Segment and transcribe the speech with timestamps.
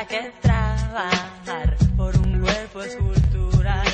[0.00, 3.86] ¿Para qué trabajar por un cuerpo escultural?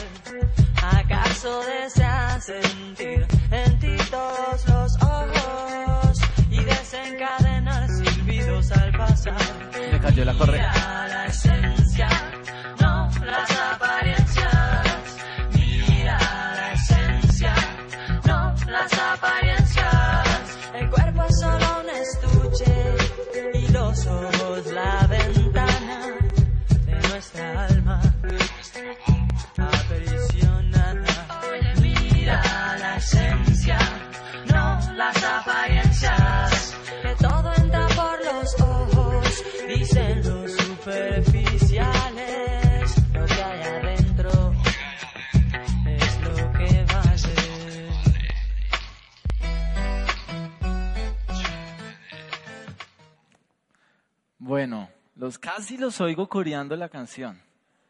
[0.80, 9.34] ¿Acaso deseas sentir en ti todos los ojos y desencadenar silbidos al pasar?
[9.90, 11.26] Me cayó la correa.
[55.66, 57.42] Casi los oigo coreando la canción,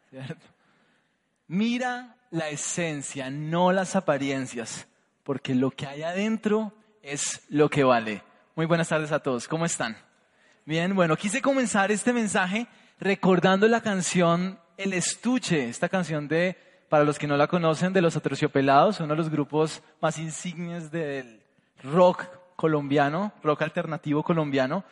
[0.09, 0.47] ¿cierto?
[1.45, 4.87] Mira la esencia, no las apariencias,
[5.21, 8.23] porque lo que hay adentro es lo que vale.
[8.55, 9.95] Muy buenas tardes a todos, ¿cómo están?
[10.65, 12.65] Bien, bueno, quise comenzar este mensaje
[12.99, 16.57] recordando la canción El Estuche, esta canción de,
[16.89, 20.89] para los que no la conocen, de los Aterciopelados, uno de los grupos más insignes
[20.89, 21.43] del
[21.83, 24.83] rock colombiano, rock alternativo colombiano.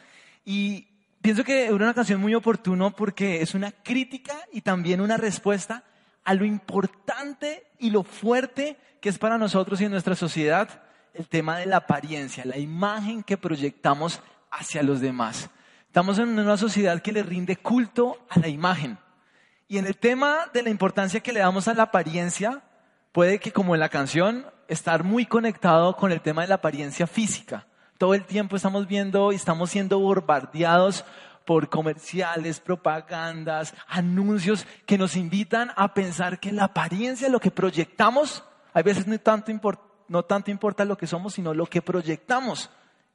[0.45, 0.87] Y
[1.25, 5.83] pienso que era una canción muy oportuna porque es una crítica y también una respuesta
[6.23, 10.83] a lo importante y lo fuerte que es para nosotros y en nuestra sociedad
[11.15, 14.21] el tema de la apariencia, la imagen que proyectamos
[14.51, 15.49] hacia los demás.
[15.87, 18.99] Estamos en una sociedad que le rinde culto a la imagen.
[19.67, 22.61] Y en el tema de la importancia que le damos a la apariencia,
[23.11, 27.07] puede que como en la canción, estar muy conectado con el tema de la apariencia
[27.07, 27.65] física.
[27.97, 31.05] Todo el tiempo estamos viendo y estamos siendo bombardeados
[31.45, 38.43] por comerciales, propagandas, anuncios que nos invitan a pensar que la apariencia, lo que proyectamos,
[38.73, 39.53] a veces no tanto,
[40.07, 42.69] no tanto importa lo que somos, sino lo que proyectamos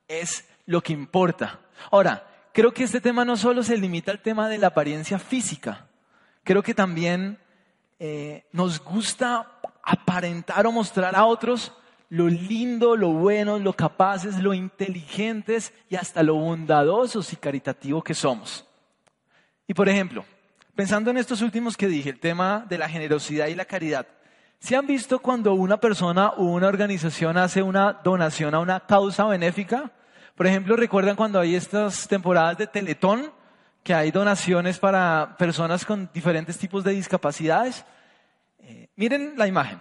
[0.08, 1.60] es lo que importa.
[1.91, 5.88] Ahora, creo que este tema no solo se limita al tema de la apariencia física,
[6.42, 7.38] creo que también
[7.98, 11.72] eh, nos gusta aparentar o mostrar a otros
[12.10, 18.15] lo lindo, lo bueno, lo capaces, lo inteligentes y hasta lo bondadosos y caritativos que
[18.15, 18.66] somos.
[19.66, 20.25] Y por ejemplo,
[20.75, 24.09] pensando en estos últimos que dije, el tema de la generosidad y la caridad,
[24.59, 29.25] ¿se han visto cuando una persona o una organización hace una donación a una causa
[29.27, 29.92] benéfica?
[30.34, 33.31] Por ejemplo, ¿recuerdan cuando hay estas temporadas de Teletón,
[33.84, 37.84] que hay donaciones para personas con diferentes tipos de discapacidades?
[38.59, 39.81] Eh, miren la imagen.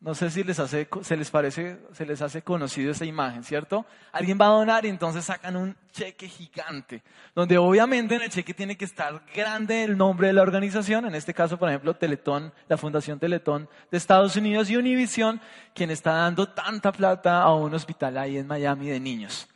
[0.00, 3.84] No sé si les hace, se les parece, se les hace conocido esa imagen, ¿cierto?
[4.12, 7.02] Alguien va a donar y entonces sacan un cheque gigante,
[7.34, 11.14] donde obviamente en el cheque tiene que estar grande el nombre de la organización, en
[11.14, 15.38] este caso, por ejemplo, Teletón, la Fundación Teletón de Estados Unidos y Univision,
[15.74, 19.48] quien está dando tanta plata a un hospital ahí en Miami de niños.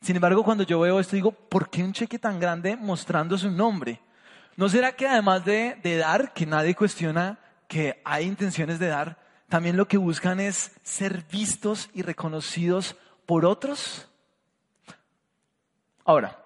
[0.00, 3.52] Sin embargo, cuando yo veo esto, digo, ¿por qué un cheque tan grande mostrando su
[3.52, 4.00] nombre?
[4.56, 9.18] ¿No será que además de, de dar, que nadie cuestiona que hay intenciones de dar,
[9.48, 12.96] también lo que buscan es ser vistos y reconocidos
[13.26, 14.08] por otros?
[16.04, 16.42] Ahora,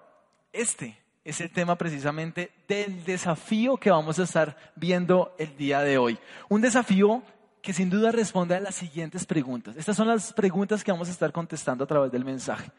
[0.53, 5.97] este es el tema precisamente del desafío que vamos a estar viendo el día de
[5.97, 6.17] hoy.
[6.47, 7.21] Un desafío
[7.61, 9.75] que sin duda responde a las siguientes preguntas.
[9.75, 12.71] Estas son las preguntas que vamos a estar contestando a través del mensaje.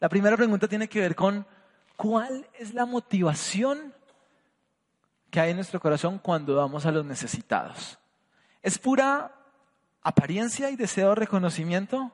[0.00, 1.46] La primera pregunta tiene que ver con
[1.96, 3.93] ¿cuál es la motivación
[5.34, 7.98] que hay en nuestro corazón cuando damos a los necesitados?
[8.62, 9.34] ¿Es pura
[10.00, 12.12] apariencia y deseo de reconocimiento?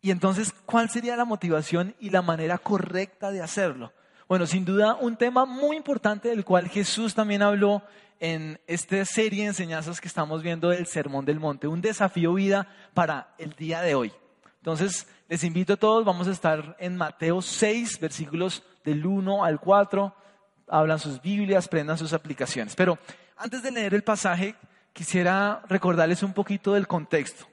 [0.00, 3.92] Y entonces, ¿cuál sería la motivación y la manera correcta de hacerlo?
[4.28, 7.84] Bueno, sin duda un tema muy importante del cual Jesús también habló
[8.18, 12.66] en esta serie de enseñanzas que estamos viendo del Sermón del Monte, un desafío vida
[12.92, 14.12] para el día de hoy.
[14.56, 19.60] Entonces, les invito a todos, vamos a estar en Mateo 6, versículos del 1 al
[19.60, 20.25] 4,
[20.68, 22.74] hablan sus Biblias, prendan sus aplicaciones.
[22.74, 22.98] Pero
[23.36, 24.54] antes de leer el pasaje,
[24.92, 27.46] quisiera recordarles un poquito del contexto.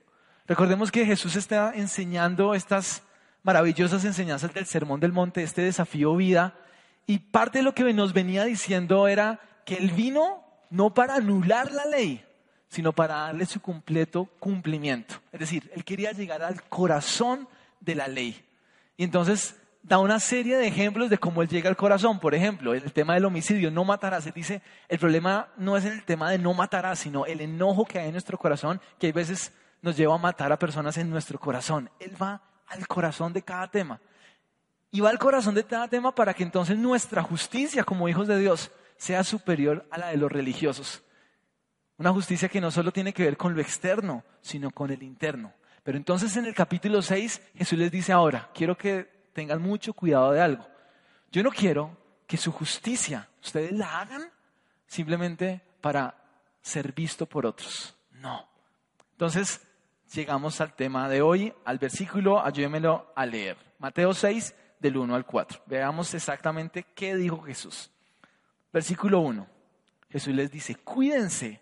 [0.47, 3.03] Recordemos que Jesús está enseñando estas
[3.43, 6.55] maravillosas enseñanzas del Sermón del Monte, este desafío vida,
[7.05, 11.71] y parte de lo que nos venía diciendo era que Él vino no para anular
[11.71, 12.23] la ley,
[12.69, 15.15] sino para darle su completo cumplimiento.
[15.31, 17.47] Es decir, Él quería llegar al corazón
[17.81, 18.43] de la ley.
[18.97, 22.19] Y entonces da una serie de ejemplos de cómo Él llega al corazón.
[22.19, 24.25] Por ejemplo, el tema del homicidio, no matarás.
[24.25, 27.99] Él dice, el problema no es el tema de no matarás, sino el enojo que
[27.99, 29.51] hay en nuestro corazón, que hay veces
[29.81, 31.89] nos lleva a matar a personas en nuestro corazón.
[31.99, 33.99] Él va al corazón de cada tema.
[34.89, 38.39] Y va al corazón de cada tema para que entonces nuestra justicia como hijos de
[38.39, 41.03] Dios sea superior a la de los religiosos.
[41.97, 45.53] Una justicia que no solo tiene que ver con lo externo, sino con el interno.
[45.83, 50.31] Pero entonces en el capítulo 6 Jesús les dice ahora, quiero que tengan mucho cuidado
[50.31, 50.67] de algo.
[51.31, 51.97] Yo no quiero
[52.27, 54.31] que su justicia ustedes la hagan
[54.87, 56.15] simplemente para
[56.61, 57.95] ser visto por otros.
[58.11, 58.47] No.
[59.11, 59.61] Entonces
[60.13, 63.57] llegamos al tema de hoy, al versículo, ayúdenmelo a leer.
[63.79, 65.63] Mateo 6, del 1 al 4.
[65.65, 67.89] Veamos exactamente qué dijo Jesús.
[68.71, 69.47] Versículo 1.
[70.09, 71.59] Jesús les dice, cuídense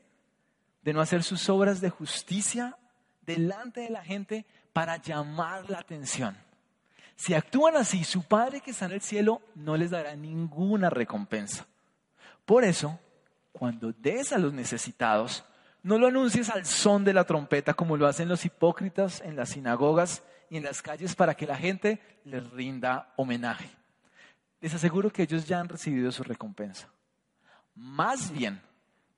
[0.82, 2.78] de no hacer sus obras de justicia
[3.22, 6.36] delante de la gente para llamar la atención.
[7.22, 11.68] Si actúan así, su Padre que está en el cielo no les dará ninguna recompensa.
[12.46, 13.00] Por eso,
[13.52, 15.46] cuando des a los necesitados,
[15.84, 19.50] no lo anuncies al son de la trompeta como lo hacen los hipócritas en las
[19.50, 23.70] sinagogas y en las calles para que la gente les rinda homenaje.
[24.60, 26.90] Les aseguro que ellos ya han recibido su recompensa.
[27.76, 28.64] Más bien,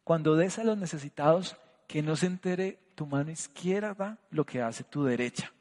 [0.04, 1.56] cuando des a los necesitados,
[1.88, 5.54] que no se entere tu mano izquierda lo que hace tu derecha,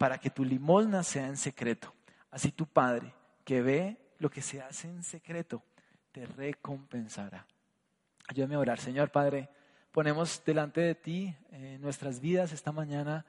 [0.00, 1.92] para que tu limosna sea en secreto.
[2.30, 3.12] Así tu Padre,
[3.44, 5.62] que ve lo que se hace en secreto,
[6.10, 7.44] te recompensará.
[8.26, 9.50] Ayúdame a orar, Señor Padre.
[9.92, 13.26] Ponemos delante de ti eh, nuestras vidas esta mañana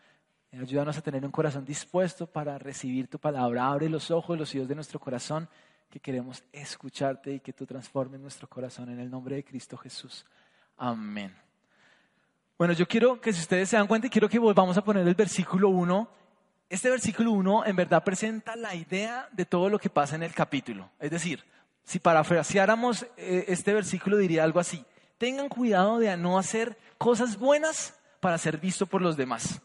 [0.53, 3.67] ayúdanos a tener un corazón dispuesto para recibir tu palabra.
[3.67, 5.50] Abre los ojos, los oídos de nuestro corazón,
[5.89, 10.25] que queremos escucharte y que tú transformes nuestro corazón en el nombre de Cristo Jesús.
[10.77, 11.35] Amén.
[12.57, 15.15] Bueno, yo quiero que si ustedes se dan cuenta, quiero que volvamos a poner el
[15.15, 16.20] versículo 1.
[16.71, 20.33] Este versículo 1 en verdad presenta la idea de todo lo que pasa en el
[20.33, 20.89] capítulo.
[21.00, 21.44] Es decir,
[21.83, 24.83] si parafraseáramos eh, este versículo diría algo así.
[25.18, 29.62] Tengan cuidado de no hacer cosas buenas para ser visto por los demás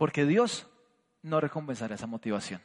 [0.00, 0.66] porque Dios
[1.20, 2.62] no recompensará esa motivación.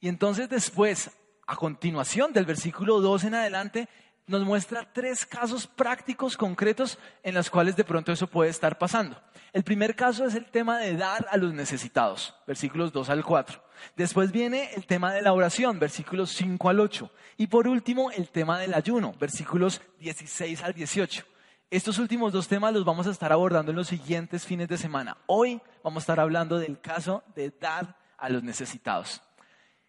[0.00, 1.10] Y entonces después,
[1.46, 3.88] a continuación del versículo 2 en adelante,
[4.26, 9.20] nos muestra tres casos prácticos concretos en los cuales de pronto eso puede estar pasando.
[9.52, 13.62] El primer caso es el tema de dar a los necesitados, versículos 2 al 4.
[13.96, 17.10] Después viene el tema de la oración, versículos 5 al 8.
[17.36, 21.24] Y por último, el tema del ayuno, versículos 16 al 18.
[21.70, 25.16] Estos últimos dos temas los vamos a estar abordando en los siguientes fines de semana.
[25.26, 29.20] Hoy vamos a estar hablando del caso de dar a los necesitados.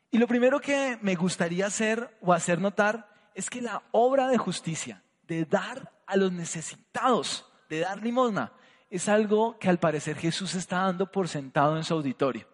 [0.09, 4.37] Y lo primero que me gustaría hacer o hacer notar es que la obra de
[4.37, 8.53] justicia, de dar a los necesitados, de dar limosna,
[8.89, 12.47] es algo que al parecer Jesús está dando por sentado en su auditorio.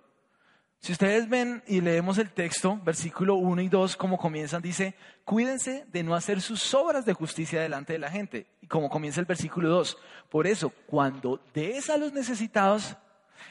[0.79, 5.85] Si ustedes ven y leemos el texto, versículo 1 y 2, como comienzan, dice, cuídense
[5.91, 8.47] de no hacer sus obras de justicia delante de la gente.
[8.61, 9.97] Y como comienza el versículo 2,
[10.29, 12.97] por eso, cuando des a los necesitados,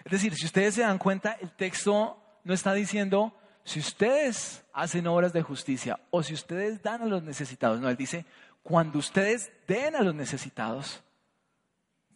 [0.05, 3.33] es decir, si ustedes se dan cuenta, el texto no está diciendo,
[3.65, 7.97] si ustedes hacen obras de justicia o si ustedes dan a los necesitados, no, él
[7.97, 8.25] dice,
[8.63, 11.03] cuando ustedes den a los necesitados,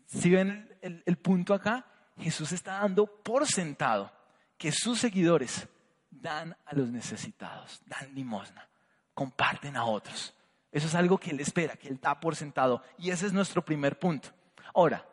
[0.07, 1.87] si ven el, el punto acá,
[2.19, 4.13] Jesús está dando por sentado
[4.57, 5.69] que sus seguidores
[6.11, 8.69] dan a los necesitados, dan limosna,
[9.13, 10.35] comparten a otros.
[10.71, 12.83] Eso es algo que Él espera, que Él da por sentado.
[12.99, 14.31] Y ese es nuestro primer punto.
[14.75, 15.07] Ahora,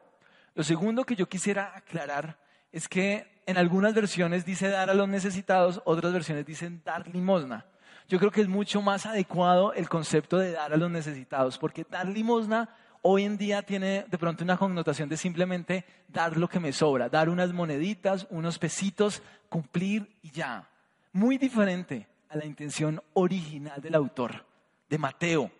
[0.55, 2.39] lo segundo que yo quisiera aclarar
[2.71, 7.65] es que en algunas versiones dice dar a los necesitados, otras versiones dicen dar limosna.
[8.07, 11.86] Yo creo que es mucho más adecuado el concepto de dar a los necesitados, porque
[11.89, 12.69] dar limosna
[13.01, 17.10] hoy en día tiene de pronto una connotación de simplemente dar lo que me sobra,
[17.10, 20.67] dar unas moneditas, unos pesitos, cumplir y ya.
[21.13, 24.45] Muy diferente a la intención original del autor,
[24.89, 25.51] de Mateo.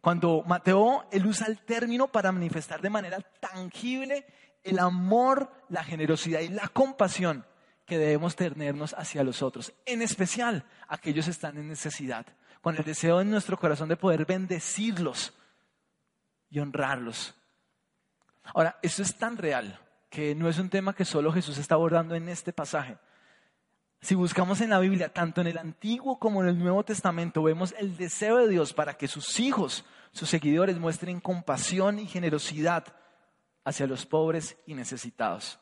[0.00, 4.24] Cuando Mateo, él usa el término para manifestar de manera tangible
[4.62, 7.46] el amor, la generosidad y la compasión
[7.86, 12.26] que debemos tenernos hacia los otros, en especial aquellos que están en necesidad,
[12.60, 15.34] con el deseo en nuestro corazón de poder bendecirlos
[16.50, 17.34] y honrarlos.
[18.54, 22.14] Ahora, esto es tan real que no es un tema que solo Jesús está abordando
[22.14, 22.98] en este pasaje.
[24.02, 27.74] Si buscamos en la Biblia, tanto en el Antiguo como en el Nuevo Testamento, vemos
[27.78, 32.84] el deseo de Dios para que sus hijos, sus seguidores, muestren compasión y generosidad
[33.64, 35.58] hacia los pobres y necesitados.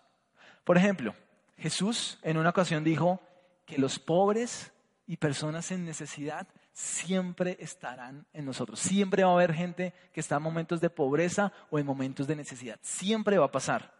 [0.65, 1.15] Por ejemplo,
[1.57, 3.21] Jesús en una ocasión dijo
[3.65, 4.73] que los pobres
[5.07, 8.79] y personas en necesidad siempre estarán en nosotros.
[8.79, 12.37] Siempre va a haber gente que está en momentos de pobreza o en momentos de
[12.37, 12.79] necesidad.
[12.83, 13.95] Siempre va a pasar.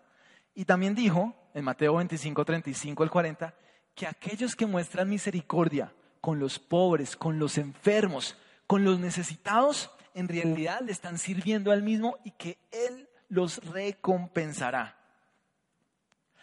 [0.55, 3.55] Y también dijo, en Mateo 25, 35 al 40,
[3.95, 8.37] que aquellos que muestran misericordia con los pobres, con los enfermos,
[8.67, 14.97] con los necesitados, en realidad le están sirviendo al mismo y que Él los recompensará.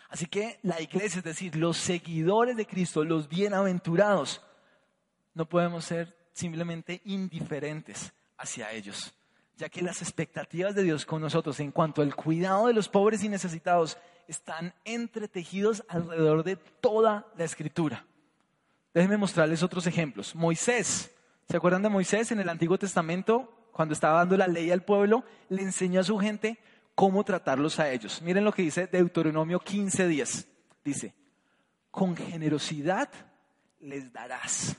[0.09, 4.41] Así que la iglesia, es decir, los seguidores de Cristo, los bienaventurados,
[5.33, 9.13] no podemos ser simplemente indiferentes hacia ellos,
[9.57, 13.23] ya que las expectativas de Dios con nosotros en cuanto al cuidado de los pobres
[13.23, 18.05] y necesitados están entretejidos alrededor de toda la escritura.
[18.93, 20.35] Déjenme mostrarles otros ejemplos.
[20.35, 21.11] Moisés,
[21.49, 23.51] ¿se acuerdan de Moisés en el Antiguo Testamento?
[23.73, 26.57] Cuando estaba dando la ley al pueblo, le enseñó a su gente
[26.95, 28.21] cómo tratarlos a ellos.
[28.21, 30.47] Miren lo que dice Deuteronomio 15:10.
[30.83, 31.13] Dice,
[31.91, 33.09] con generosidad
[33.79, 34.77] les darás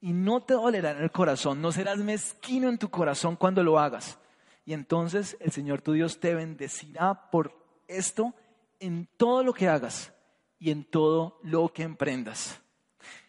[0.00, 3.78] y no te dolerá en el corazón, no serás mezquino en tu corazón cuando lo
[3.78, 4.18] hagas.
[4.64, 7.52] Y entonces el Señor tu Dios te bendecirá por
[7.88, 8.34] esto
[8.80, 10.12] en todo lo que hagas
[10.58, 12.60] y en todo lo que emprendas.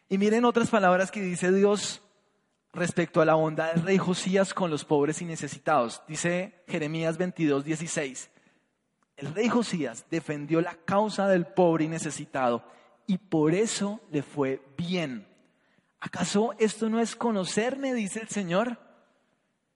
[0.08, 2.03] Y miren otras palabras que dice Dios
[2.74, 6.02] respecto a la bondad del rey Josías con los pobres y necesitados.
[6.08, 8.30] Dice Jeremías 22, 16.
[9.16, 12.66] El rey Josías defendió la causa del pobre y necesitado
[13.06, 15.28] y por eso le fue bien
[16.04, 17.94] ¿Acaso esto no es conocerme?
[17.94, 18.78] Dice el Señor.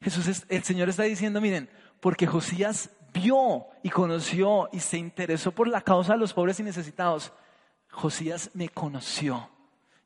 [0.02, 1.70] Jesús, el Señor está diciendo, miren,
[2.02, 6.64] porque Josías vio y conoció y se interesó por la causa de los pobres y
[6.64, 7.32] necesitados.
[7.90, 9.50] Josías me conoció.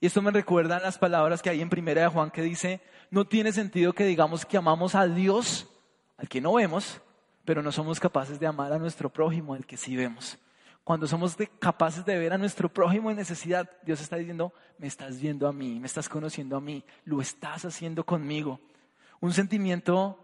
[0.02, 2.82] Y esto me recuerda las palabras que hay en primera de Juan que dice,
[3.12, 5.70] no tiene sentido que digamos que amamos a Dios,
[6.18, 7.00] al que no vemos,
[7.46, 10.40] pero no somos capaces de amar a nuestro prójimo, al que sí vemos.
[10.84, 15.22] Cuando somos capaces de ver a nuestro prójimo en necesidad, Dios está diciendo, me estás
[15.22, 18.60] viendo a mí, me estás conociendo a mí, lo estás haciendo conmigo.
[19.20, 20.18] Un sentimiento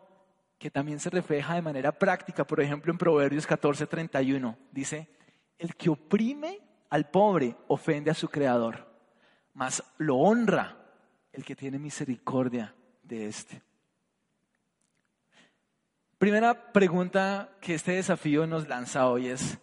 [0.57, 5.07] que también se refleja de manera práctica, por ejemplo, en Proverbios 14:31, dice,
[5.59, 8.86] el que oprime al pobre ofende a su creador,
[9.57, 10.77] mas lo honra
[11.33, 13.63] el que tiene misericordia de éste.
[16.19, 19.57] Primera pregunta que este desafío nos lanza hoy es,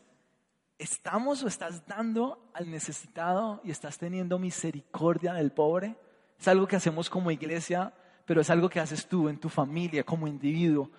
[0.78, 5.96] ¿Estamos o estás dando al necesitado y estás teniendo misericordia del pobre?
[6.40, 10.02] Es algo que hacemos como iglesia, pero es algo que haces tú en tu familia,
[10.02, 10.90] como individuo.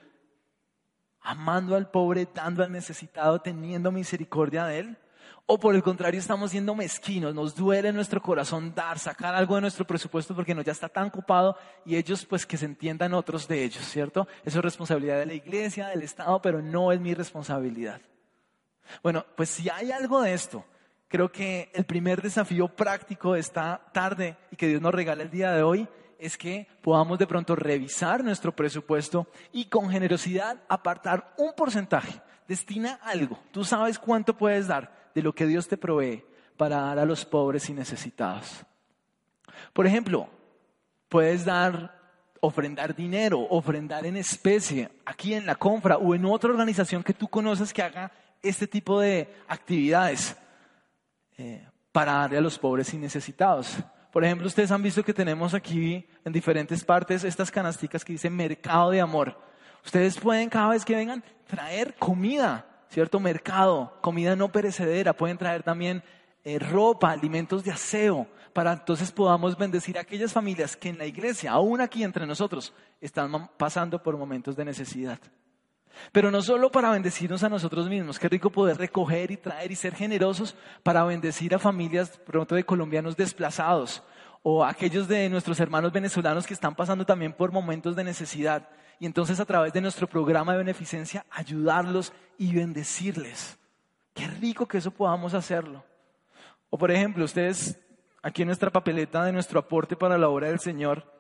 [1.20, 4.98] Amando al pobre, dando al necesitado, teniendo misericordia de él.
[5.48, 9.54] O por el contrario, estamos siendo mezquinos, nos duele en nuestro corazón dar, sacar algo
[9.54, 13.14] de nuestro presupuesto porque no ya está tan ocupado y ellos pues que se entiendan
[13.14, 14.28] otros de ellos, ¿cierto?
[14.44, 18.02] Eso es responsabilidad de la iglesia, del Estado, pero no es mi responsabilidad.
[19.04, 20.66] Bueno, pues si hay algo de esto,
[21.08, 25.30] creo que el primer desafío práctico de esta tarde y que Dios nos regala el
[25.30, 25.88] día de hoy
[26.18, 32.20] es que podamos de pronto revisar nuestro presupuesto y con generosidad apartar un porcentaje.
[32.48, 33.40] Destina algo.
[33.52, 36.24] Tú sabes cuánto puedes dar de lo que Dios te provee
[36.58, 38.64] para dar a los pobres y necesitados.
[39.74, 40.30] Por ejemplo,
[41.10, 42.00] puedes dar,
[42.40, 47.28] ofrendar dinero, ofrendar en especie, aquí en la compra o en otra organización que tú
[47.28, 48.12] conoces que haga
[48.42, 50.36] este tipo de actividades
[51.38, 53.78] eh, para darle a los pobres y necesitados.
[54.12, 58.36] Por ejemplo, ustedes han visto que tenemos aquí en diferentes partes estas canasticas que dicen
[58.36, 59.38] mercado de amor.
[59.86, 63.20] Ustedes pueden cada vez que vengan traer comida, ¿cierto?
[63.20, 65.14] Mercado, comida no perecedera.
[65.14, 66.04] Pueden traer también
[66.44, 71.06] eh, ropa, alimentos de aseo, para entonces podamos bendecir a aquellas familias que en la
[71.06, 75.20] iglesia, aún aquí entre nosotros, están pasando por momentos de necesidad.
[76.12, 79.76] Pero no solo para bendecirnos a nosotros mismos, qué rico poder recoger y traer y
[79.76, 84.04] ser generosos para bendecir a familias pronto de colombianos desplazados
[84.44, 88.68] o aquellos de nuestros hermanos venezolanos que están pasando también por momentos de necesidad.
[89.00, 93.58] Y entonces a través de nuestro programa de beneficencia ayudarlos y bendecirles.
[94.14, 95.84] Qué rico que eso podamos hacerlo.
[96.70, 97.78] O por ejemplo, ustedes
[98.22, 101.16] aquí en nuestra papeleta de nuestro aporte para la obra del Señor,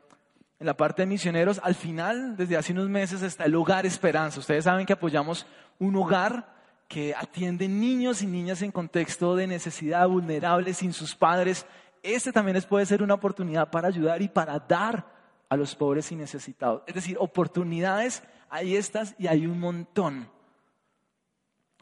[0.58, 4.40] en la parte de misioneros, al final, desde hace unos meses, está el Hogar Esperanza.
[4.40, 5.46] Ustedes saben que apoyamos
[5.80, 6.56] un hogar
[6.88, 11.66] que atienden niños y niñas en contexto de necesidad, vulnerables, sin sus padres.
[12.02, 15.06] Este también les puede ser una oportunidad para ayudar y para dar
[15.50, 16.84] a los pobres y necesitados.
[16.88, 20.30] Es decir, oportunidades hay estas y hay un montón.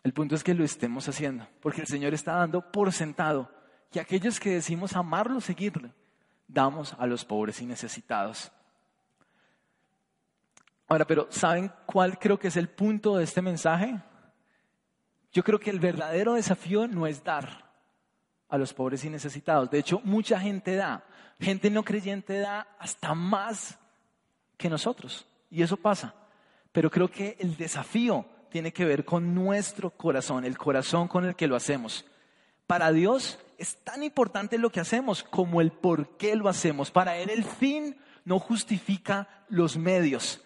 [0.04, 3.50] El punto es que lo estemos haciendo, porque el Señor está dando por sentado
[3.90, 5.94] que aquellos que decimos amarlo, seguirle,
[6.48, 8.52] damos a los pobres y necesitados.
[10.88, 14.02] Ahora, pero ¿saben cuál creo que es el punto de este mensaje?
[15.32, 17.72] Yo creo que el verdadero desafío no es dar
[18.50, 19.70] a los pobres y necesitados.
[19.72, 21.04] De hecho, mucha gente da.
[21.40, 23.78] Gente no creyente da hasta más
[24.58, 25.26] que nosotros.
[25.50, 26.16] Y eso pasa.
[26.72, 31.36] Pero creo que el desafío tiene que ver con nuestro corazón, el corazón con el
[31.36, 32.06] que lo hacemos.
[32.68, 36.92] Para Dios es tan importante lo que hacemos como el por qué lo hacemos.
[36.92, 40.42] Para Él el fin no justifica los medios.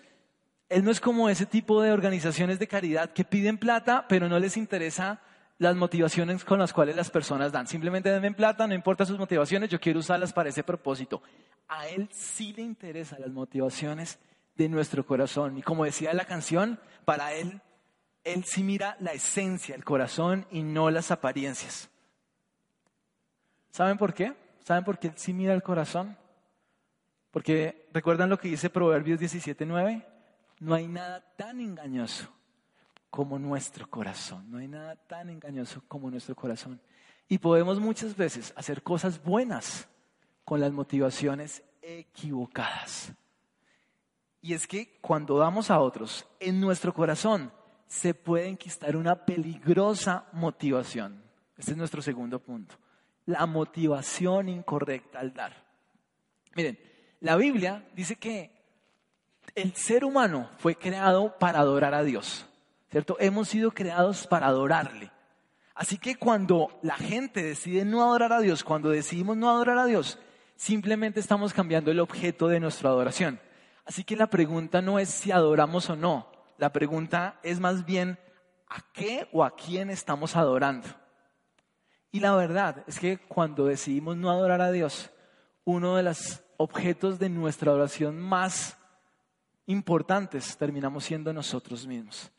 [0.70, 4.40] Él no es como ese tipo de organizaciones de caridad que piden plata, pero no
[4.40, 5.22] les interesa
[5.60, 7.68] las motivaciones con las cuales las personas dan.
[7.68, 11.22] Simplemente denme plata, no importa sus motivaciones, yo quiero usarlas para ese propósito.
[11.68, 14.20] A Él sí le interesan las motivaciones
[14.56, 15.58] de nuestro corazón.
[15.58, 17.62] Y como decía la canción, para Él,
[18.24, 21.90] Él sí mira la esencia, el corazón y no las apariencias.
[23.72, 24.34] ¿Saben por qué?
[24.64, 26.18] ¿Saben por qué Él sí mira el corazón?
[27.32, 30.06] Porque recuerdan lo que dice Proverbios 17.9
[30.60, 32.37] no hay nada tan engañoso
[33.10, 34.50] como nuestro corazón.
[34.50, 36.82] No hay nada tan engañoso como nuestro corazón.
[37.28, 39.88] Y podemos muchas veces hacer cosas buenas
[40.46, 43.12] con las motivaciones equivocadas.
[44.42, 47.52] Y es que cuando damos a otros, en nuestro corazón
[47.88, 51.24] se puede enquistar una peligrosa motivación.
[51.58, 52.76] Este es nuestro segundo punto.
[53.26, 55.66] La motivación incorrecta al dar.
[56.56, 56.80] Miren,
[57.20, 58.52] la Biblia dice que
[59.56, 62.47] el ser humano fue creado para adorar a Dios,
[62.90, 63.18] ¿cierto?
[63.20, 65.12] Hemos sido creados para adorarle.
[65.76, 69.86] Así que cuando la gente decide no adorar a Dios, cuando decidimos no adorar a
[69.86, 70.18] Dios,
[70.56, 73.40] simplemente estamos cambiando el objeto de nuestra adoración.
[73.86, 78.18] Así que la pregunta no es si adoramos o no, la pregunta es más bien
[78.68, 80.88] a qué o a quién estamos adorando.
[82.12, 85.12] Y la verdad es que cuando decidimos no adorar a Dios,
[85.64, 88.78] uno de los objetos de nuestra adoración más
[89.68, 92.32] importantes terminamos siendo nosotros mismos.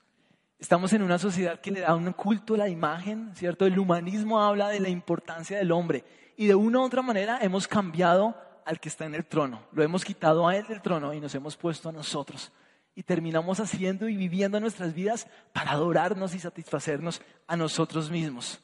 [0.58, 3.64] Estamos en una sociedad que le da un culto a la imagen, ¿cierto?
[3.64, 6.04] El humanismo habla de la importancia del hombre
[6.36, 9.62] y de una u otra manera hemos cambiado al que está en el trono.
[9.72, 12.52] Lo hemos quitado a él del trono y nos hemos puesto a nosotros.
[12.96, 18.60] Y terminamos haciendo y viviendo nuestras vidas para adorarnos y satisfacernos a nosotros mismos.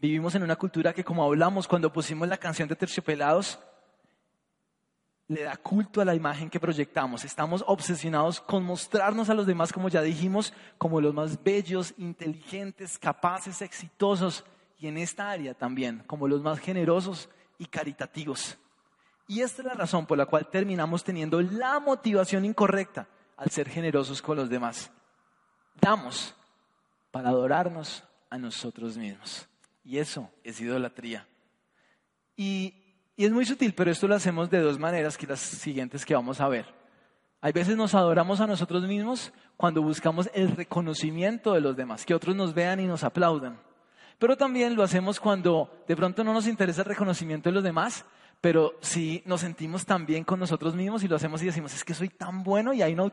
[0.00, 3.58] Vivimos en una cultura que, como hablamos cuando pusimos la canción de Terciopelados,
[5.28, 7.24] le da culto a la imagen que proyectamos.
[7.24, 12.98] Estamos obsesionados con mostrarnos a los demás, como ya dijimos, como los más bellos, inteligentes,
[12.98, 14.44] capaces, exitosos
[14.78, 18.58] y en esta área también, como los más generosos y caritativos.
[19.26, 23.68] Y esta es la razón por la cual terminamos teniendo la motivación incorrecta al ser
[23.68, 24.90] generosos con los demás.
[25.80, 26.34] Damos
[27.10, 29.48] para adorarnos a nosotros mismos.
[29.84, 31.26] Y eso es idolatría.
[32.36, 32.83] Y
[33.16, 36.14] y es muy sutil, pero esto lo hacemos de dos maneras que las siguientes que
[36.14, 36.66] vamos a ver.
[37.40, 42.14] Hay veces nos adoramos a nosotros mismos cuando buscamos el reconocimiento de los demás, que
[42.14, 43.60] otros nos vean y nos aplaudan.
[44.18, 48.04] Pero también lo hacemos cuando de pronto no nos interesa el reconocimiento de los demás,
[48.40, 51.84] pero sí nos sentimos tan bien con nosotros mismos y lo hacemos y decimos, es
[51.84, 53.10] que soy tan bueno y hay una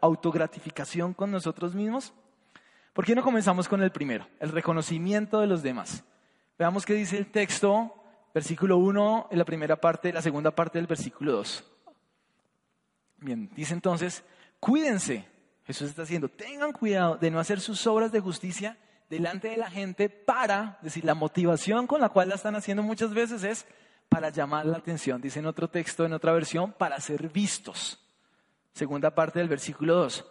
[0.00, 2.12] autogratificación con nosotros mismos.
[2.92, 6.04] ¿Por qué no comenzamos con el primero, el reconocimiento de los demás?
[6.58, 7.94] Veamos qué dice el texto
[8.38, 11.64] versículo 1 en la primera parte, la segunda parte del versículo 2.
[13.16, 14.22] Bien, dice entonces,
[14.60, 15.26] cuídense,
[15.66, 18.78] Jesús está diciendo, tengan cuidado de no hacer sus obras de justicia
[19.10, 23.12] delante de la gente para, decir, la motivación con la cual la están haciendo muchas
[23.12, 23.66] veces es
[24.08, 27.98] para llamar la atención, dice en otro texto, en otra versión, para ser vistos.
[28.72, 30.24] Segunda parte del versículo 2.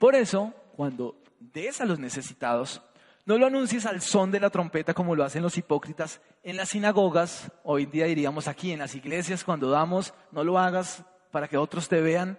[0.00, 2.82] Por eso, cuando des a los necesitados,
[3.24, 6.70] no lo anuncies al son de la trompeta como lo hacen los hipócritas en las
[6.70, 11.56] sinagogas, hoy día diríamos aquí en las iglesias cuando damos, no lo hagas para que
[11.56, 12.38] otros te vean,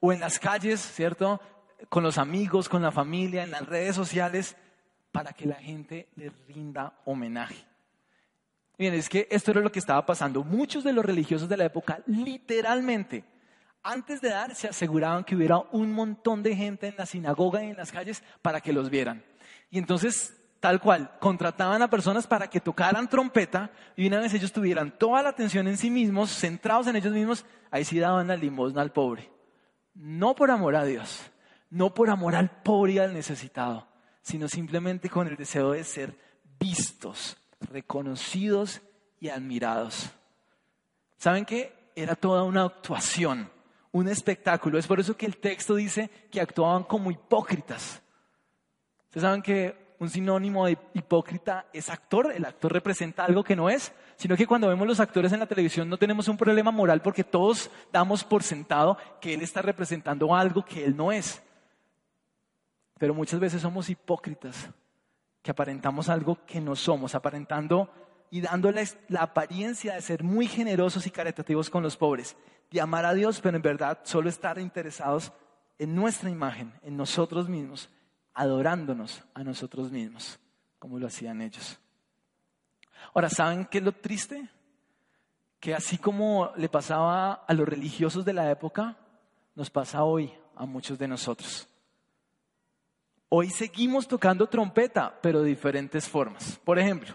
[0.00, 1.40] o en las calles, ¿cierto?
[1.88, 4.56] Con los amigos, con la familia, en las redes sociales,
[5.10, 7.66] para que la gente le rinda homenaje.
[8.78, 10.42] Bien, es que esto era lo que estaba pasando.
[10.42, 13.24] Muchos de los religiosos de la época, literalmente,
[13.82, 17.70] antes de dar, se aseguraban que hubiera un montón de gente en la sinagoga y
[17.70, 19.22] en las calles para que los vieran.
[19.72, 24.52] Y entonces, tal cual, contrataban a personas para que tocaran trompeta y una vez ellos
[24.52, 28.36] tuvieran toda la atención en sí mismos, centrados en ellos mismos, ahí sí daban la
[28.36, 29.32] limosna al pobre.
[29.94, 31.22] No por amor a Dios,
[31.70, 33.88] no por amor al pobre y al necesitado,
[34.20, 36.18] sino simplemente con el deseo de ser
[36.60, 38.82] vistos, reconocidos
[39.20, 40.10] y admirados.
[41.16, 41.72] ¿Saben qué?
[41.96, 43.50] Era toda una actuación,
[43.90, 44.78] un espectáculo.
[44.78, 48.01] Es por eso que el texto dice que actuaban como hipócritas.
[49.12, 52.32] Ustedes saben que un sinónimo de hipócrita es actor.
[52.34, 55.46] El actor representa algo que no es, sino que cuando vemos los actores en la
[55.46, 60.34] televisión no tenemos un problema moral porque todos damos por sentado que él está representando
[60.34, 61.42] algo que él no es.
[62.98, 64.70] Pero muchas veces somos hipócritas,
[65.42, 67.90] que aparentamos algo que no somos, aparentando
[68.30, 72.34] y dándoles la apariencia de ser muy generosos y caritativos con los pobres,
[72.70, 75.32] de amar a Dios, pero en verdad solo estar interesados
[75.78, 77.90] en nuestra imagen, en nosotros mismos,
[78.34, 80.38] adorándonos a nosotros mismos,
[80.78, 81.78] como lo hacían ellos.
[83.14, 84.48] Ahora, ¿saben qué es lo triste?
[85.60, 88.96] Que así como le pasaba a los religiosos de la época,
[89.54, 91.68] nos pasa hoy a muchos de nosotros.
[93.28, 96.58] Hoy seguimos tocando trompeta, pero de diferentes formas.
[96.64, 97.14] Por ejemplo,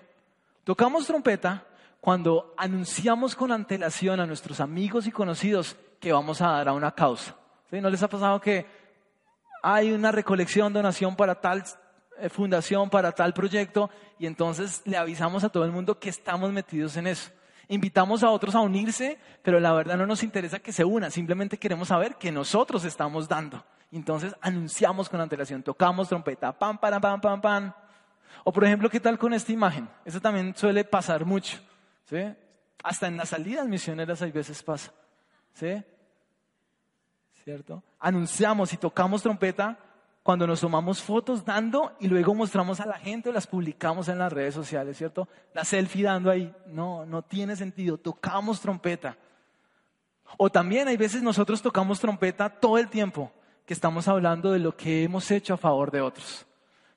[0.64, 1.66] tocamos trompeta
[2.00, 6.92] cuando anunciamos con antelación a nuestros amigos y conocidos que vamos a dar a una
[6.92, 7.36] causa.
[7.70, 8.66] ¿No les ha pasado que
[9.62, 11.64] hay una recolección, donación para tal
[12.20, 16.52] eh, fundación, para tal proyecto, y entonces le avisamos a todo el mundo que estamos
[16.52, 17.32] metidos en eso?
[17.70, 21.58] Invitamos a otros a unirse, pero la verdad no nos interesa que se unan, simplemente
[21.58, 23.64] queremos saber que nosotros estamos dando.
[23.92, 27.74] Entonces anunciamos con antelación, tocamos trompeta, pam, pam, pam, pam, pam.
[28.44, 29.90] O por ejemplo, ¿qué tal con esta imagen?
[30.06, 31.58] Eso también suele pasar mucho.
[32.06, 32.18] ¿sí?
[32.84, 34.92] Hasta en las salidas misioneras hay veces pasa.
[35.54, 35.84] ¿sí?
[37.48, 37.82] ¿Cierto?
[38.02, 39.80] Anunciamos y tocamos trompeta
[40.22, 44.18] cuando nos tomamos fotos dando y luego mostramos a la gente o las publicamos en
[44.18, 45.30] las redes sociales, ¿cierto?
[45.54, 46.54] La selfie dando ahí.
[46.66, 47.98] No, no tiene sentido.
[47.98, 49.16] Tocamos trompeta.
[50.36, 53.32] O también hay veces nosotros tocamos trompeta todo el tiempo
[53.66, 56.46] que estamos hablando de lo que hemos hecho a favor de otros.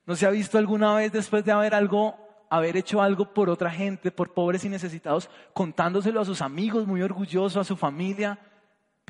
[0.04, 2.18] ¿No se ha visto alguna vez después de haber algo,
[2.50, 7.02] haber hecho algo por otra gente, por pobres y necesitados, contándoselo a sus amigos, muy
[7.02, 8.40] orgulloso, a su familia,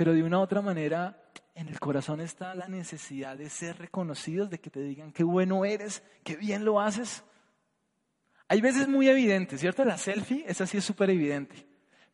[0.01, 1.15] pero de una u otra manera
[1.55, 5.67] en el corazón está la necesidad de ser reconocidos, de que te digan qué bueno
[5.67, 7.23] eres, qué bien lo haces?
[8.49, 9.85] Hay veces muy evidente, ¿cierto?
[9.85, 11.67] La selfie, esa sí es súper evidente,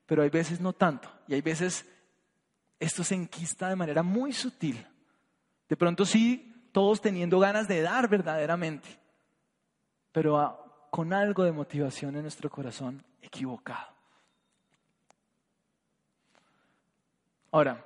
[0.05, 1.89] pero hay veces no tanto, y hay veces
[2.81, 4.85] esto se enquista de manera muy sutil.
[5.69, 8.89] De pronto sí, todos teniendo ganas de dar verdaderamente,
[10.11, 13.96] pero con algo de motivación en nuestro corazón equivocado.
[17.51, 17.85] Ahora,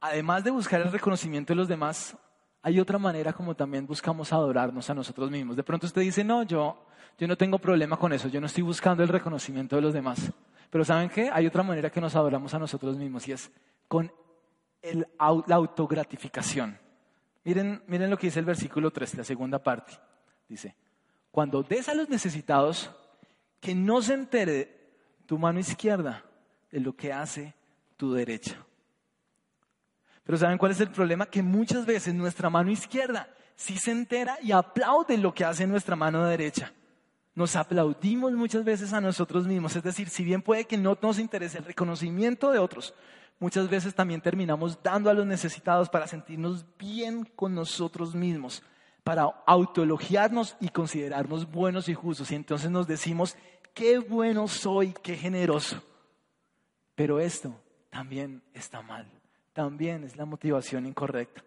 [0.00, 2.16] además de buscar el reconocimiento de los demás,
[2.62, 5.56] hay otra manera como también buscamos adorarnos a nosotros mismos.
[5.56, 6.84] De pronto usted dice, no, yo,
[7.16, 10.32] yo no tengo problema con eso, yo no estoy buscando el reconocimiento de los demás.
[10.68, 11.30] Pero ¿saben qué?
[11.32, 13.52] Hay otra manera que nos adoramos a nosotros mismos y es
[13.86, 14.12] con
[14.82, 16.76] la autogratificación.
[17.44, 19.92] Miren, miren lo que dice el versículo 3, la segunda parte.
[20.48, 20.74] Dice,
[21.30, 22.90] cuando des a los necesitados,
[23.60, 24.90] que no se entere
[25.26, 26.24] tu mano izquierda
[26.72, 27.54] de lo que hace
[27.96, 28.65] tu derecha.
[30.26, 31.26] Pero ¿saben cuál es el problema?
[31.26, 35.94] Que muchas veces nuestra mano izquierda sí se entera y aplaude lo que hace nuestra
[35.94, 36.72] mano derecha.
[37.34, 39.76] Nos aplaudimos muchas veces a nosotros mismos.
[39.76, 42.92] Es decir, si bien puede que no nos interese el reconocimiento de otros,
[43.38, 48.62] muchas veces también terminamos dando a los necesitados para sentirnos bien con nosotros mismos,
[49.04, 52.32] para autoelogiarnos y considerarnos buenos y justos.
[52.32, 53.36] Y entonces nos decimos,
[53.74, 55.82] qué bueno soy, qué generoso.
[56.96, 57.54] Pero esto
[57.90, 59.06] también está mal,
[59.56, 61.42] también es la motivación incorrecta.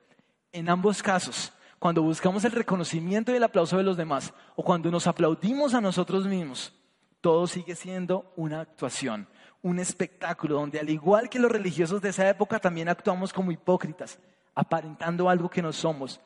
[0.51, 4.91] En ambos casos, cuando buscamos el reconocimiento y el aplauso de los demás, o cuando
[4.91, 6.73] nos aplaudimos a nosotros mismos,
[7.21, 9.27] todo sigue siendo una actuación
[9.61, 14.19] un espectáculo donde al igual que los religiosos de esa época también actuamos como hipócritas,
[14.55, 16.19] aparentando algo que no somos,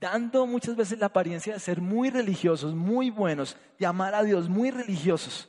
[0.00, 4.48] dando muchas veces la apariencia de ser muy religiosos, muy buenos, de amar a Dios,
[4.48, 5.48] muy religiosos.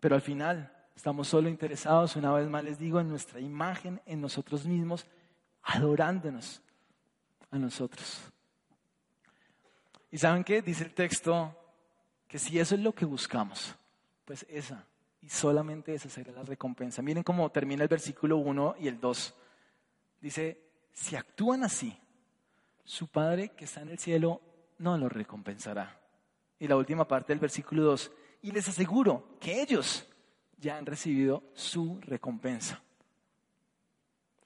[0.00, 4.20] Pero al final estamos solo interesados, una vez más les digo, en nuestra imagen, en
[4.20, 5.06] nosotros mismos,
[5.62, 6.62] adorándonos
[7.50, 8.22] a nosotros.
[10.10, 10.62] ¿Y saben qué?
[10.62, 11.54] Dice el texto
[12.26, 13.76] que si eso es lo que buscamos,
[14.24, 14.84] pues esa
[15.22, 17.02] y solamente esa será la recompensa.
[17.02, 19.34] Miren cómo termina el versículo 1 y el 2.
[20.20, 20.60] Dice,
[20.92, 21.98] si actúan así,
[22.84, 24.40] su Padre que está en el cielo
[24.78, 26.00] no los recompensará.
[26.58, 30.06] Y la última parte del versículo 2, y les aseguro que ellos
[30.58, 32.82] ya han recibido su recompensa.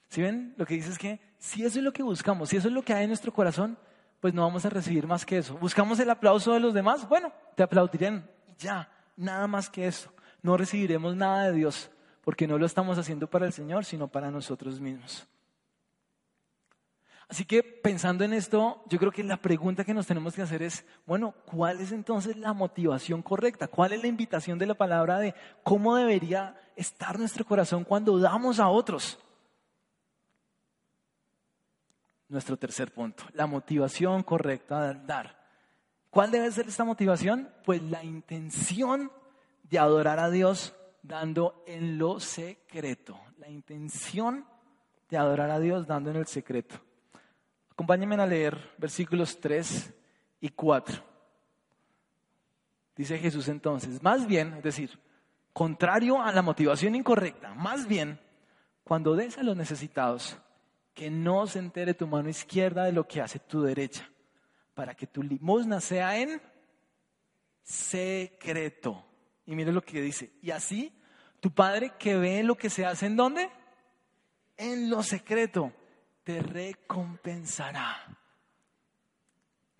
[0.09, 0.53] Si ven?
[0.57, 2.83] Lo que dice es que si eso es lo que buscamos, si eso es lo
[2.83, 3.77] que hay en nuestro corazón,
[4.19, 5.57] pues no vamos a recibir más que eso.
[5.57, 7.07] ¿Buscamos el aplauso de los demás?
[7.07, 11.91] Bueno, te aplaudirán ya, nada más que eso no recibiremos nada de Dios,
[12.23, 15.27] porque no lo estamos haciendo para el Señor, sino para nosotros mismos.
[17.31, 20.61] Así que pensando en esto, yo creo que la pregunta que nos tenemos que hacer
[20.61, 23.69] es, bueno, ¿cuál es entonces la motivación correcta?
[23.69, 28.59] ¿Cuál es la invitación de la palabra de cómo debería estar nuestro corazón cuando damos
[28.59, 29.17] a otros?
[32.27, 35.41] Nuestro tercer punto, la motivación correcta de dar.
[36.09, 37.49] ¿Cuál debe ser esta motivación?
[37.63, 39.09] Pues la intención
[39.63, 43.17] de adorar a Dios dando en lo secreto.
[43.37, 44.45] La intención
[45.09, 46.90] de adorar a Dios dando en el secreto.
[47.71, 49.93] Acompáñenme a leer versículos 3
[50.41, 51.03] y 4.
[52.95, 54.99] Dice Jesús entonces, más bien, es decir,
[55.53, 58.19] contrario a la motivación incorrecta, más bien,
[58.83, 60.37] cuando des a los necesitados,
[60.93, 64.07] que no se entere tu mano izquierda de lo que hace tu derecha,
[64.73, 66.41] para que tu limosna sea en
[67.63, 69.05] secreto.
[69.45, 70.93] Y mire lo que dice, y así
[71.39, 73.49] tu Padre que ve lo que se hace en dónde?
[74.57, 75.73] En lo secreto
[76.23, 78.17] te recompensará.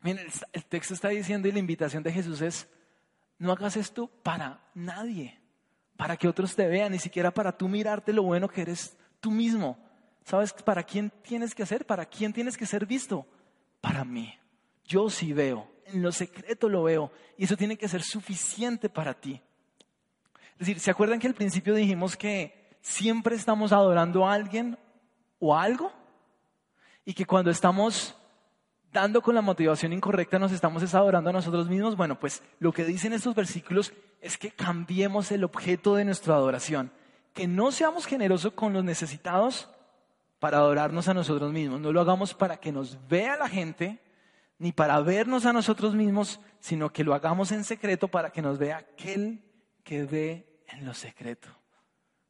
[0.01, 2.67] Miren, el texto está diciendo y la invitación de Jesús es,
[3.38, 5.39] no hagas esto para nadie,
[5.95, 9.30] para que otros te vean, ni siquiera para tú mirarte lo bueno que eres tú
[9.30, 9.77] mismo.
[10.23, 11.86] ¿Sabes para quién tienes que hacer?
[11.86, 13.25] ¿Para quién tienes que ser visto?
[13.80, 14.38] Para mí.
[14.86, 19.13] Yo sí veo, en lo secreto lo veo, y eso tiene que ser suficiente para
[19.13, 19.41] ti.
[20.54, 24.77] Es decir, ¿se acuerdan que al principio dijimos que siempre estamos adorando a alguien
[25.39, 26.01] o algo?
[27.06, 28.16] Y que cuando estamos
[28.92, 32.84] dando con la motivación incorrecta nos estamos adorando a nosotros mismos, bueno, pues lo que
[32.84, 36.92] dicen estos versículos es que cambiemos el objeto de nuestra adoración,
[37.34, 39.70] que no seamos generosos con los necesitados
[40.40, 44.00] para adorarnos a nosotros mismos, no lo hagamos para que nos vea la gente,
[44.58, 48.60] ni para vernos a nosotros mismos, sino que lo hagamos en secreto para que nos
[48.60, 49.44] vea aquel
[49.84, 51.48] que ve en lo secreto,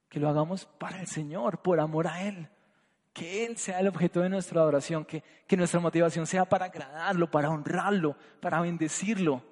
[0.08, 2.50] que lo hagamos para el Señor, por amor a Él
[3.14, 7.30] que Él sea el objeto de nuestra adoración, que, que nuestra motivación sea para agradarlo,
[7.30, 9.44] para honrarlo, para bendecirlo.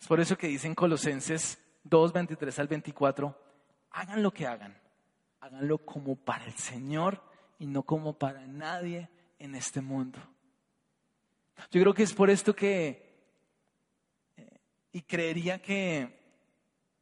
[0.00, 3.38] Es por eso que dicen Colosenses 2, 23 al 24,
[3.90, 4.76] hagan lo que hagan,
[5.40, 7.22] háganlo como para el Señor
[7.58, 10.18] y no como para nadie en este mundo.
[11.70, 13.14] Yo creo que es por esto que,
[14.36, 14.60] eh,
[14.92, 16.21] y creería que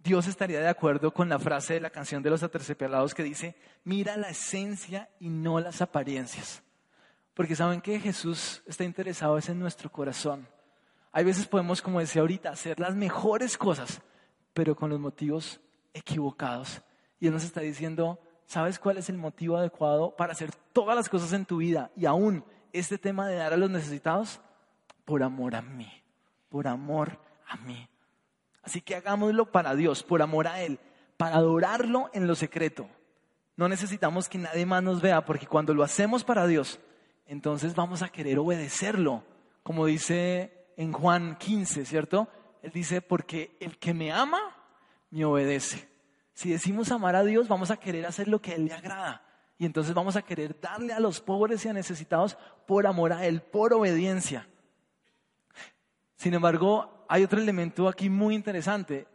[0.02, 3.54] Dios estaría de acuerdo con la frase de la canción de los aterciopelados que dice,
[3.84, 6.62] mira la esencia y no las apariencias.
[7.34, 10.48] Porque saben que Jesús está interesado es en nuestro corazón.
[11.12, 14.00] Hay veces podemos, como decía ahorita, hacer las mejores cosas,
[14.54, 15.60] pero con los motivos
[15.92, 16.80] equivocados.
[17.18, 21.10] Y Él nos está diciendo, ¿sabes cuál es el motivo adecuado para hacer todas las
[21.10, 21.90] cosas en tu vida?
[21.94, 24.40] Y aún este tema de dar a los necesitados,
[25.04, 25.92] por amor a mí,
[26.48, 27.89] por amor a mí.
[28.70, 30.78] Así que hagámoslo para Dios, por amor a Él,
[31.16, 32.88] para adorarlo en lo secreto.
[33.56, 36.78] No necesitamos que nadie más nos vea, porque cuando lo hacemos para Dios,
[37.26, 39.24] entonces vamos a querer obedecerlo.
[39.64, 42.28] Como dice en Juan 15, ¿cierto?
[42.62, 44.38] Él dice, porque el que me ama,
[45.11, 45.88] me obedece.
[46.33, 49.24] Si decimos amar a Dios, vamos a querer hacer lo que Él le agrada.
[49.59, 53.26] Y entonces vamos a querer darle a los pobres y a necesitados por amor a
[53.26, 54.46] Él, por obediencia.
[56.20, 59.09] Sin embargo, hay otro elemento aquí muy interesante,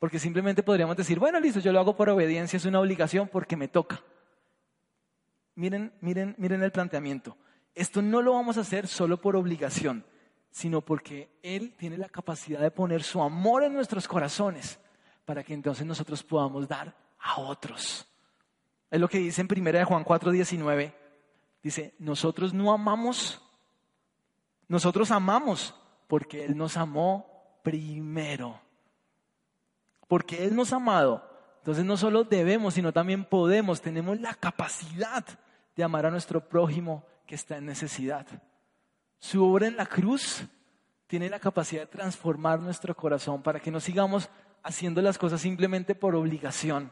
[0.00, 3.56] porque simplemente podríamos decir, bueno, listo, yo lo hago por obediencia, es una obligación porque
[3.56, 4.02] me toca.
[5.54, 7.36] Miren, miren, miren el planteamiento.
[7.76, 10.04] Esto no lo vamos a hacer solo por obligación,
[10.50, 14.80] sino porque Él tiene la capacidad de poner su amor en nuestros corazones
[15.24, 18.04] para que entonces nosotros podamos dar a otros.
[18.90, 20.92] Es lo que dice en 1 Juan 4, 19.
[21.62, 23.40] Dice, nosotros no amamos,
[24.66, 25.72] nosotros amamos
[26.08, 28.60] porque Él nos amó primero.
[30.08, 31.22] Porque Él nos ha amado.
[31.58, 35.24] Entonces no solo debemos, sino también podemos, tenemos la capacidad
[35.76, 38.26] de amar a nuestro prójimo que está en necesidad.
[39.20, 40.44] Su obra en la cruz
[41.06, 44.30] tiene la capacidad de transformar nuestro corazón para que no sigamos
[44.62, 46.90] haciendo las cosas simplemente por obligación,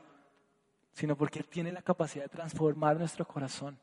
[0.92, 3.79] sino porque Él tiene la capacidad de transformar nuestro corazón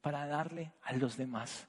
[0.00, 1.68] para darle a los demás.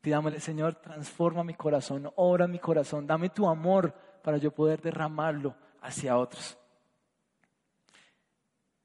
[0.00, 5.56] Pidámosle, Señor, transforma mi corazón, obra mi corazón, dame tu amor para yo poder derramarlo
[5.80, 6.56] hacia otros.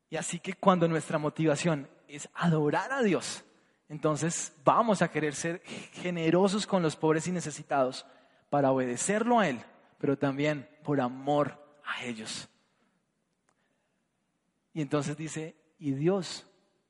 [0.09, 3.43] Y así que cuando nuestra motivación es adorar a Dios,
[3.89, 5.61] entonces vamos a querer ser
[5.93, 8.05] generosos con los pobres y necesitados
[8.49, 9.59] para obedecerlo a Él,
[9.99, 12.49] pero también por amor a ellos.
[14.73, 16.47] Y entonces dice, y Dios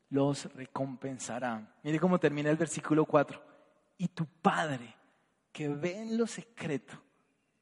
[0.09, 1.75] los recompensará.
[1.83, 3.52] Mire cómo termina el versículo 4
[4.03, 4.93] y tu Padre,
[5.53, 7.01] que ve en lo secreto,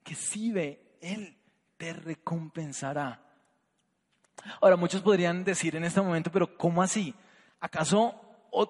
[0.04, 1.38] que sí ve, Él
[1.78, 3.22] te recompensará.
[4.60, 7.14] Ahora, muchos podrían decir en este momento, pero ¿cómo así?
[7.60, 8.20] ¿Acaso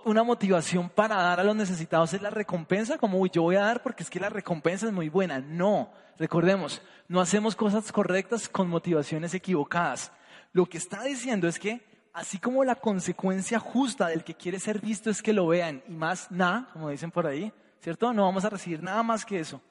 [0.04, 3.62] una motivación para dar a los necesitados es la recompensa, como "Uy, yo voy a
[3.62, 5.40] dar porque es que la recompensa es muy buena.
[5.40, 10.12] No, recordemos, no hacemos cosas correctas con motivaciones equivocadas.
[10.52, 14.82] Lo que está diciendo es que así como la consecuencia justa del que quiere ser
[14.82, 18.14] visto es que lo vean y más nada, como dicen por ahí, ¿cierto?
[18.14, 19.62] No vamos a recibir nada más que eso.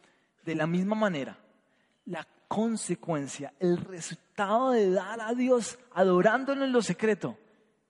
[0.44, 1.38] De la misma manera,
[2.06, 7.38] la consecuencia, el resultado de dar a Dios adorándolo en lo secreto,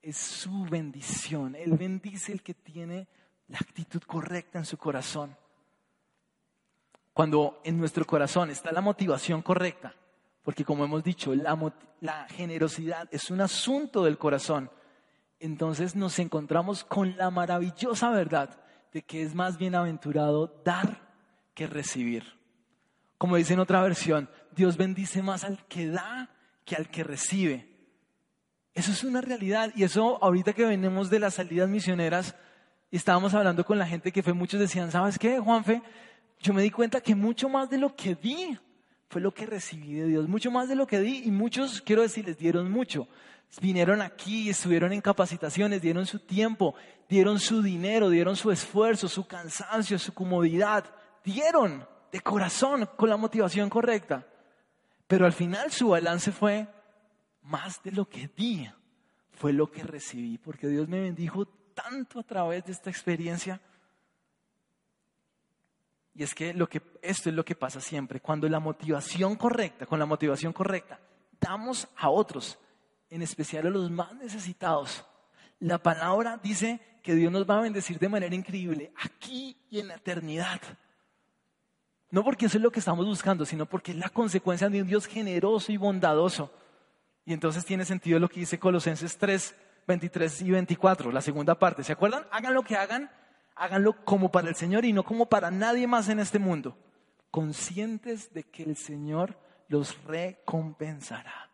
[0.01, 1.55] es su bendición.
[1.55, 3.07] Él bendice el que tiene
[3.47, 5.35] la actitud correcta en su corazón.
[7.13, 9.93] Cuando en nuestro corazón está la motivación correcta,
[10.43, 14.71] porque como hemos dicho, la, generosidad es un asunto del corazón,
[15.39, 18.59] entonces nos encontramos con la maravillosa verdad
[18.91, 21.09] de que es más bienaventurado dar
[21.53, 22.39] que recibir.
[23.17, 26.29] Como dice en otra versión, Dios bendice más al que da
[26.65, 27.67] que al que recibe.
[28.73, 32.35] Eso es una realidad y eso ahorita que venimos de las salidas misioneras
[32.89, 35.81] y estábamos hablando con la gente que fue, muchos decían, ¿sabes qué, Juanfe?
[36.39, 38.57] Yo me di cuenta que mucho más de lo que di
[39.11, 42.01] fue lo que recibí de Dios, mucho más de lo que di y muchos, quiero
[42.01, 43.09] decirles, dieron mucho.
[43.61, 46.75] Vinieron aquí, estuvieron en capacitaciones, dieron su tiempo,
[47.09, 50.85] dieron su dinero, dieron su esfuerzo, su cansancio, su comodidad,
[51.25, 54.25] dieron de corazón con la motivación correcta.
[55.07, 56.69] Pero al final su balance fue
[57.41, 58.65] más de lo que di,
[59.31, 63.59] fue lo que recibí, porque Dios me bendijo tanto a través de esta experiencia.
[66.13, 66.49] Y es que,
[67.01, 70.99] esto es lo que pasa siempre, cuando la motivación correcta, con la motivación correcta,
[71.39, 72.59] damos a otros,
[73.09, 75.05] en especial a los más necesitados.
[75.59, 79.87] La palabra dice que Dios nos va a bendecir de manera increíble aquí y en
[79.87, 80.61] la eternidad.
[82.09, 84.87] No porque eso es lo que estamos buscando, sino porque es la consecuencia de un
[84.87, 86.53] Dios generoso y bondadoso.
[87.25, 89.55] Y entonces tiene sentido lo que dice Colosenses 3,
[89.87, 91.83] 23 y 24, la segunda parte.
[91.83, 92.25] ¿Se acuerdan?
[92.31, 93.09] Hagan lo que hagan,
[93.61, 96.75] háganlo como para el Señor y no como para nadie más en este mundo.
[97.29, 101.51] Conscientes de que el Señor los recompensará.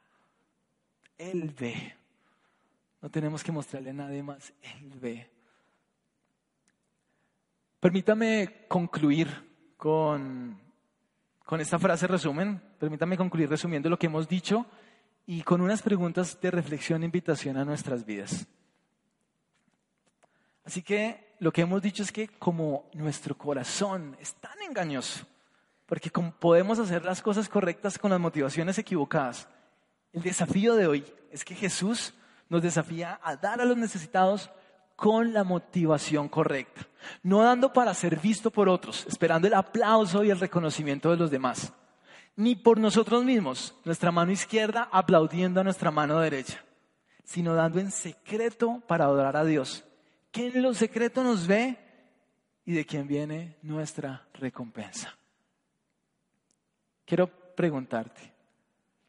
[1.18, 1.98] Él ve.
[3.02, 4.54] No tenemos que mostrarle a nadie más.
[4.62, 5.30] Él ve.
[7.82, 9.28] Permítame concluir
[9.76, 10.58] con,
[11.44, 12.62] con esta frase resumen.
[12.80, 14.66] Permítame concluir resumiendo lo que hemos dicho
[15.26, 18.48] y con unas preguntas de reflexión e invitación a nuestras vidas.
[20.64, 25.26] Así que lo que hemos dicho es que como nuestro corazón es tan engañoso,
[25.86, 29.48] porque como podemos hacer las cosas correctas con las motivaciones equivocadas,
[30.14, 32.14] el desafío de hoy es que Jesús
[32.50, 34.50] nos desafía a dar a los necesitados
[34.96, 36.88] con la motivación correcta,
[37.22, 41.30] no dando para ser visto por otros, esperando el aplauso y el reconocimiento de los
[41.30, 41.72] demás,
[42.36, 46.64] ni por nosotros mismos, nuestra mano izquierda aplaudiendo a nuestra mano derecha,
[47.24, 49.87] sino dando en secreto para adorar a Dios,
[50.46, 51.78] en lo secreto nos ve
[52.66, 55.16] y de quien viene nuestra recompensa.
[57.06, 58.34] Quiero preguntarte,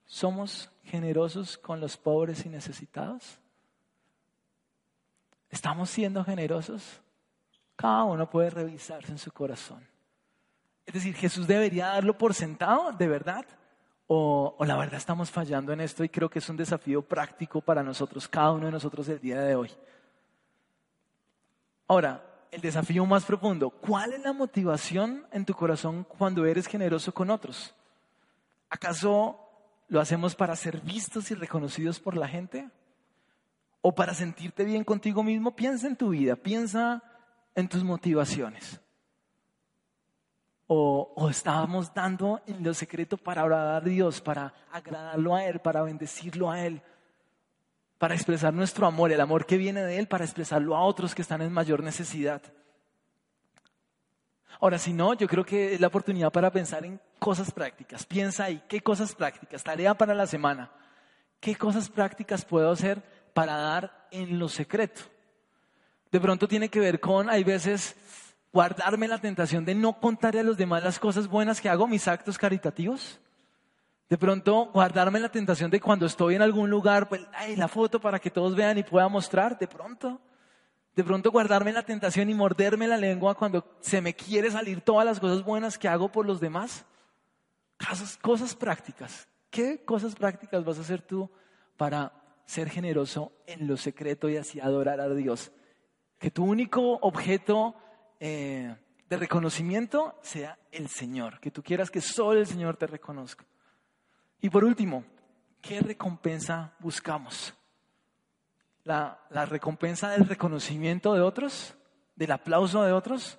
[0.07, 3.39] ¿somos generosos con los pobres y necesitados?
[5.51, 7.01] ¿Estamos siendo generosos?
[7.75, 9.87] Cada uno puede revisarse en su corazón.
[10.87, 13.45] Es decir, Jesús debería darlo por sentado, de verdad,
[14.07, 17.61] o, o, la verdad estamos fallando en esto y creo que es un desafío práctico
[17.61, 19.71] para nosotros, cada uno de nosotros el día de hoy.
[21.89, 27.13] Ahora, el desafío más profundo, ¿cuál es la motivación en tu corazón cuando eres generoso
[27.13, 27.75] con otros?
[28.69, 29.41] ¿Acaso
[29.89, 32.69] lo hacemos para ser vistos y reconocidos por la gente?
[33.81, 35.57] ¿O para sentirte bien contigo mismo?
[35.57, 37.03] Piensa en tu vida, piensa
[37.55, 38.81] en tus motivaciones.
[40.67, 45.61] O, o, estábamos dando en lo secreto para agradar a Dios, para agradarlo a Él,
[45.61, 46.83] para bendecirlo a Él,
[47.99, 51.23] para expresar nuestro amor, el amor que viene de Él, para expresarlo a otros que
[51.23, 52.41] están en mayor necesidad.
[54.61, 58.07] Ahora, si no, yo creo que es la oportunidad para pensar en cosas prácticas.
[58.07, 59.63] Piensa ahí, ¿qué cosas prácticas?
[59.63, 60.71] Tarea para la semana.
[61.41, 63.03] ¿Qué cosas prácticas puedo hacer
[63.35, 65.03] para dar en lo secreto?
[66.11, 67.95] De pronto tiene que ver con, hay veces,
[68.53, 72.09] guardarme la tentación de no contarle a los demás las cosas buenas que hago, mis
[72.09, 73.21] actos caritativos.
[74.09, 78.01] De pronto guardarme la tentación de cuando estoy en algún lugar, pues, ay, la foto
[78.01, 80.19] para que todos vean y pueda mostrar, de pronto.
[80.97, 85.05] De pronto guardarme la tentación y morderme la lengua cuando se me quiere salir todas
[85.05, 86.87] las cosas buenas que hago por los demás.
[87.79, 89.29] Cosas, cosas prácticas.
[89.51, 91.31] ¿Qué cosas prácticas vas a hacer tú
[91.77, 92.13] para
[92.47, 95.53] ser generoso en lo secreto y así adorar a Dios?
[96.19, 97.75] Que tu único objeto
[98.19, 98.75] eh,
[99.09, 101.39] de reconocimiento sea el Señor.
[101.41, 103.45] Que tú quieras que solo el Señor te reconozca.
[104.41, 105.05] Y por último,
[105.61, 107.55] ¿qué recompensa buscamos?
[108.89, 111.77] la, la recompensa del reconocimiento de otros,
[112.17, 113.39] del aplauso de otros,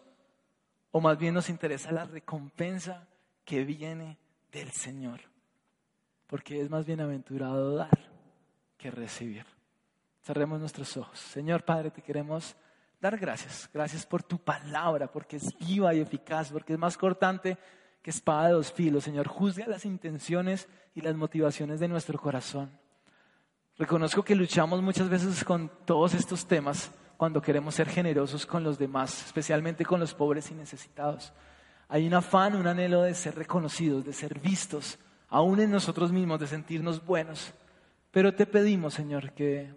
[0.91, 3.07] o más bien nos interesa la recompensa
[3.45, 4.19] que viene
[4.51, 5.21] del Señor,
[6.27, 7.97] porque es más bienaventurado dar
[8.77, 9.43] que recibir.
[10.21, 11.17] Cerremos nuestros ojos.
[11.17, 12.55] Señor Padre, te queremos
[13.01, 13.67] dar gracias.
[13.73, 17.57] Gracias por tu palabra, porque es viva y eficaz, porque es más cortante
[18.01, 19.03] que espada de dos filos.
[19.03, 22.71] Señor, juzga las intenciones y las motivaciones de nuestro corazón.
[23.77, 28.77] Reconozco que luchamos muchas veces con todos estos temas cuando queremos ser generosos con los
[28.77, 31.33] demás, especialmente con los pobres y necesitados.
[31.87, 36.39] Hay un afán, un anhelo de ser reconocidos, de ser vistos, aún en nosotros mismos,
[36.39, 37.53] de sentirnos buenos.
[38.11, 39.73] Pero te pedimos, Señor, que,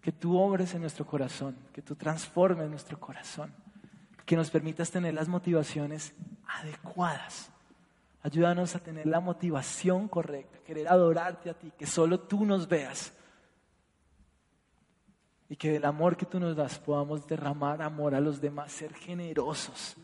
[0.00, 3.52] que tú obres en nuestro corazón, que tú transformes nuestro corazón,
[4.24, 6.14] que nos permitas tener las motivaciones
[6.46, 7.50] adecuadas.
[8.22, 13.12] Ayúdanos a tener la motivación correcta, querer adorarte a ti, que solo tú nos veas.
[15.48, 18.94] Y que del amor que tú nos das podamos derramar amor a los demás, ser
[18.94, 19.96] generosos,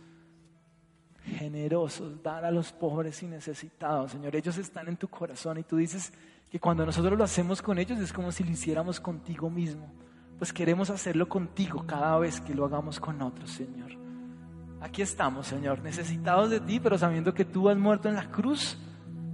[1.25, 4.13] generosos, dar a los pobres y necesitados.
[4.13, 6.13] Señor, ellos están en tu corazón y tú dices
[6.51, 9.91] que cuando nosotros lo hacemos con ellos es como si lo hiciéramos contigo mismo.
[10.39, 14.08] Pues queremos hacerlo contigo cada vez que lo hagamos con otros, Señor.
[14.81, 18.79] Aquí estamos, Señor, necesitados de ti, pero sabiendo que tú has muerto en la cruz,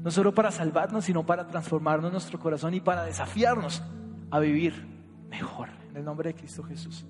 [0.03, 3.83] no solo para salvarnos, sino para transformarnos nuestro corazón y para desafiarnos
[4.31, 4.87] a vivir
[5.29, 5.69] mejor.
[5.91, 7.07] En el nombre de Cristo Jesús.